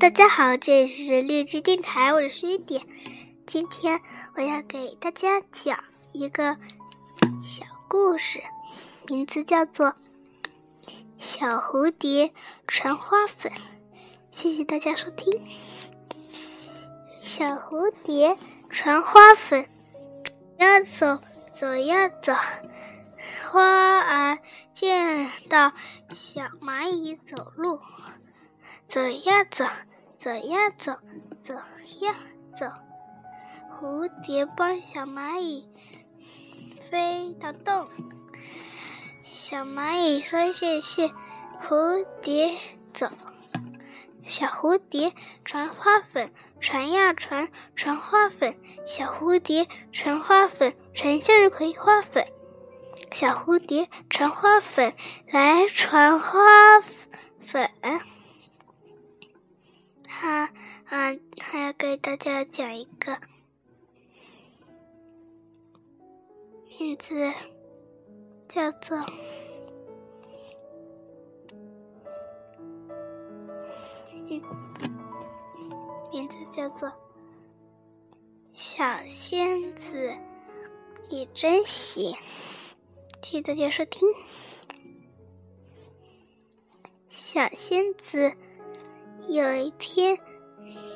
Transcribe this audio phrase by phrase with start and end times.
[0.00, 2.86] 大家好，这里是绿枝电台，我是雨点。
[3.46, 4.00] 今天
[4.34, 6.56] 我要给大家讲一个
[7.44, 8.42] 小故事，
[9.08, 9.88] 名字叫做
[11.18, 12.32] 《小蝴蝶
[12.66, 13.52] 传花粉》。
[14.30, 15.46] 谢谢大家收听。
[17.22, 18.38] 小蝴蝶
[18.70, 19.68] 传花粉，
[20.56, 21.20] 呀走
[21.54, 22.32] 走呀走，
[23.52, 24.38] 花儿
[24.72, 25.74] 见到
[26.08, 27.78] 小蚂蚁走路，
[28.88, 29.66] 走呀走。
[30.20, 30.92] 走呀走，
[31.40, 32.14] 走呀
[32.54, 32.66] 走，
[33.72, 35.66] 蝴蝶帮小蚂蚁
[36.90, 37.88] 飞到洞，
[39.24, 41.10] 小蚂蚁说谢谢，
[41.62, 42.54] 蝴蝶
[42.92, 43.08] 走，
[44.26, 52.26] 小蝴蝶传花粉，传呀传，传花粉，小蝴蝶传花粉，传向日葵花粉，
[53.10, 54.92] 小蝴蝶传花粉，
[55.32, 56.38] 来传花
[56.82, 57.70] 粉。
[60.20, 60.52] 他
[60.84, 63.18] 啊，还要给大家讲一个
[66.78, 67.32] 名字，
[68.46, 68.98] 叫做
[76.12, 76.92] 名字叫做
[78.52, 80.14] 小仙子，
[81.08, 82.14] 你真行！
[83.22, 84.06] 谢谢大家收听，
[87.08, 88.36] 小仙子。
[89.30, 90.18] 有一天，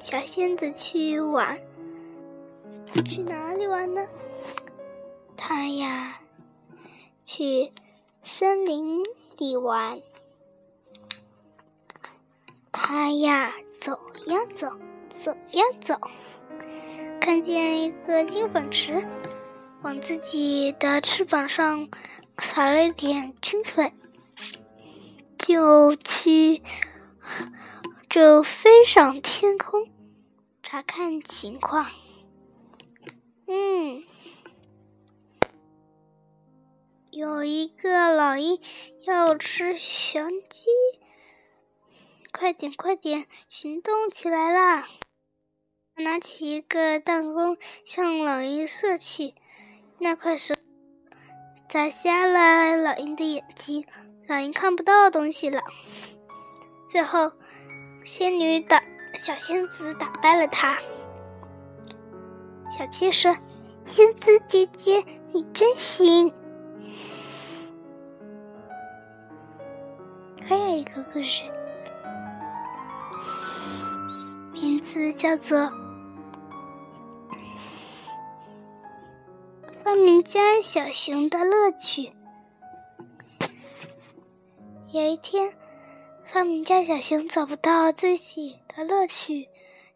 [0.00, 1.60] 小仙子去玩，
[3.08, 4.04] 去哪里玩呢？
[5.36, 6.18] 他呀，
[7.24, 7.70] 去
[8.24, 9.04] 森林
[9.38, 10.00] 里玩。
[12.72, 13.92] 他呀，走
[14.26, 14.72] 呀走，
[15.14, 15.94] 走呀走，
[17.20, 19.06] 看见一个金粉池，
[19.82, 21.88] 往自己的翅膀上
[22.40, 23.92] 撒了一点金粉，
[25.38, 26.60] 就去。
[28.16, 29.90] 就飞上天空，
[30.62, 31.84] 查看情况。
[33.46, 34.02] 嗯，
[37.10, 38.58] 有一个老鹰
[39.06, 40.64] 要吃雄鸡，
[42.32, 44.86] 快点快点，行动起来啦！
[45.96, 49.34] 拿起一个弹弓向老鹰射去，
[49.98, 50.56] 那块石
[51.68, 53.86] 砸瞎了老鹰的眼睛，
[54.26, 55.60] 老鹰看不到东西了。
[56.88, 57.32] 最后。
[58.06, 58.80] 仙女打
[59.18, 60.78] 小仙子打败了他。
[62.70, 63.36] 小七说
[63.90, 66.32] ：“仙子姐姐，你真行。”
[70.46, 71.42] 还有一个故事，
[74.52, 75.58] 名字叫做
[79.82, 82.02] 《发明家小熊的乐趣》。
[84.92, 85.52] 有一天。
[86.32, 89.48] 发明家小熊找不到自己的乐趣，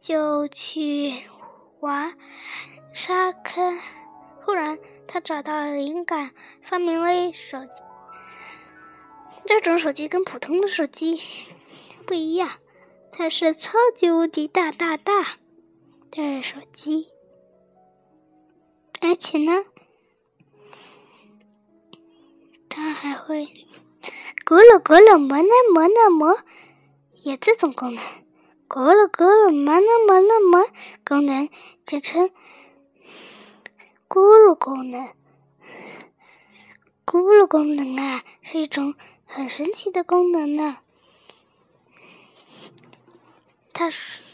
[0.00, 1.12] 就去
[1.80, 2.16] 玩
[2.92, 3.78] 沙坑。
[4.40, 6.30] 忽然，他找到了灵感，
[6.62, 7.82] 发明了手机。
[9.44, 11.20] 这种手机跟普通的手机
[12.06, 12.48] 不一样，
[13.10, 15.36] 它是超级无敌大大大
[16.10, 17.08] 的手机，
[19.00, 19.64] 而且呢，
[22.68, 23.48] 它还会。
[24.44, 26.36] 咕噜咕噜，磨呢磨呢磨，
[27.22, 28.02] 有这种功能。
[28.68, 30.66] 咕噜咕噜，磨呢磨呢磨，
[31.04, 31.48] 功能
[31.86, 32.28] 简称
[34.08, 35.14] 咕噜功能。
[37.06, 40.78] 咕噜功能啊，是一种很神奇的功能呢。
[43.72, 43.90] 它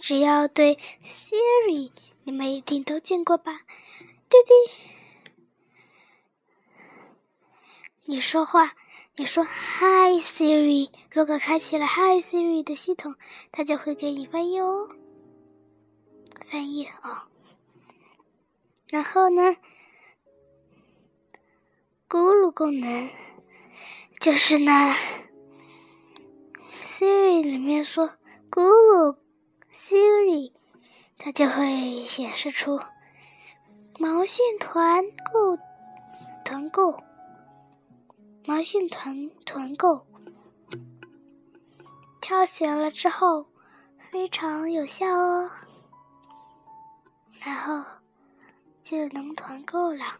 [0.00, 1.92] 只要对 Siri，
[2.24, 3.60] 你们一定都见过吧？
[4.28, 4.52] 弟弟，
[8.04, 8.74] 你说话。
[9.14, 13.14] 你说 “Hi Siri”，如果开启了 “Hi Siri” 的系统，
[13.50, 14.88] 它就会给你翻译哦。
[16.46, 17.28] 翻译哦。
[18.90, 19.54] 然后呢，
[22.08, 23.10] 咕噜功能
[24.18, 24.94] 就是呢
[26.80, 28.12] ，Siri 里面说
[28.50, 29.18] “咕噜
[29.74, 30.52] Siri”，
[31.18, 32.80] 它就会显示出
[33.98, 35.58] 毛线团购
[36.46, 36.98] 团购。
[38.44, 40.04] 毛线团团购，
[42.20, 43.46] 挑选了之后
[44.10, 45.50] 非常有效哦，
[47.38, 47.84] 然后
[48.82, 50.18] 就能团购了。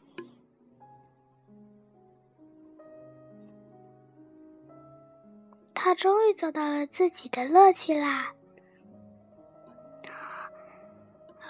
[5.75, 8.33] 他终于找到了自己的乐趣啦！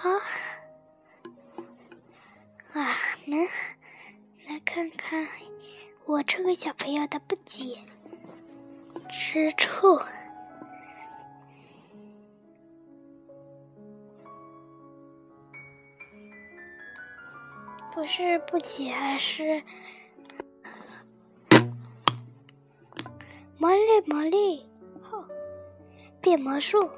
[0.01, 0.23] 啊，
[2.73, 2.89] 啊，
[3.27, 3.47] 们
[4.49, 5.29] 来看看。
[6.05, 7.79] 我这个小朋友的不解
[9.11, 9.99] 之处。
[17.95, 19.63] 不是不解，而是
[23.59, 24.69] 魔力魔力。
[26.21, 26.89] 变魔术。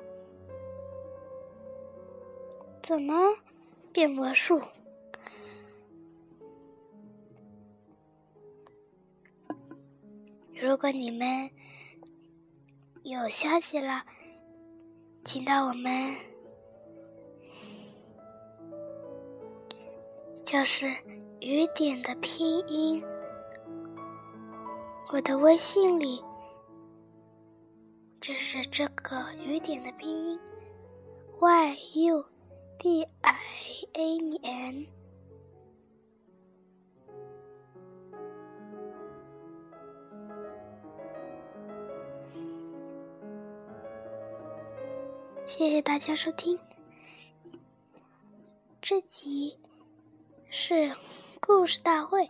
[2.83, 3.15] 怎么
[3.93, 4.61] 变魔术？
[10.75, 11.49] 如果你们
[13.05, 14.03] 有消息了，
[15.25, 16.13] 请到我们
[20.45, 20.89] 就是
[21.39, 23.01] 雨点的拼音，
[25.13, 26.21] 我的微信里
[28.21, 30.37] 就是这个雨点的拼音
[31.41, 32.25] ，y u
[32.81, 33.39] d i
[33.93, 35.04] a n。
[45.57, 46.59] 谢谢大家收听，
[48.83, 49.57] 这集
[50.51, 50.93] 是
[51.41, 52.29] 故事大会，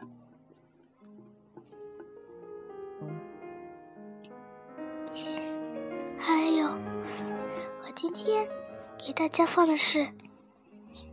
[6.18, 8.46] 还有我今天
[8.98, 10.06] 给大家放的是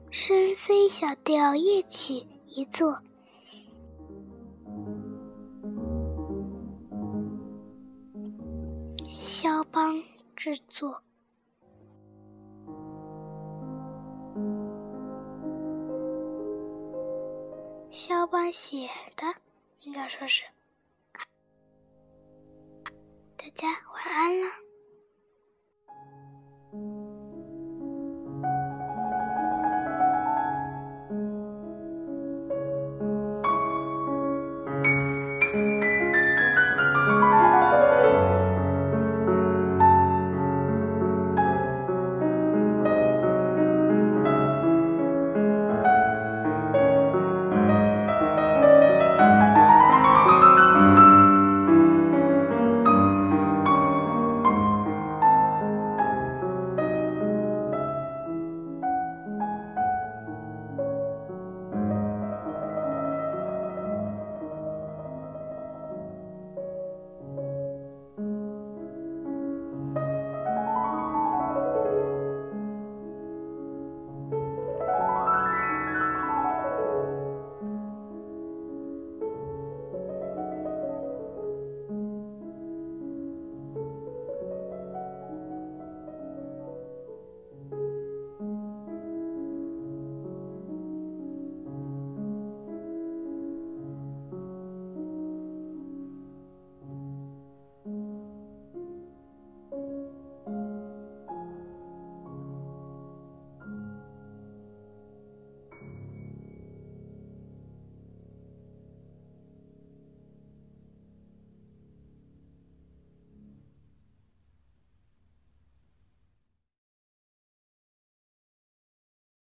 [0.10, 3.02] 深 C 小调夜曲一作，
[9.22, 10.04] 肖邦
[10.36, 11.02] 制作。
[18.31, 18.88] 肖邦写
[19.18, 19.42] 的，
[19.81, 20.42] 应该说是。
[23.36, 24.48] 大家晚安了。